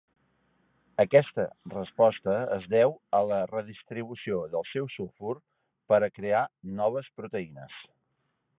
[1.01, 1.43] Aquesta
[1.73, 5.37] resposta és deu a la redistribució del seu sulfur
[5.93, 6.43] per a crear
[6.83, 7.81] noves proteïnes.